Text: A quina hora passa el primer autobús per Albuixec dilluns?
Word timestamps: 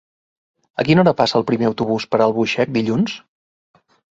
A 0.83 0.85
quina 0.87 1.03
hora 1.03 1.13
passa 1.19 1.37
el 1.41 1.45
primer 1.51 1.69
autobús 1.69 2.09
per 2.15 2.23
Albuixec 2.29 2.75
dilluns? 2.79 3.15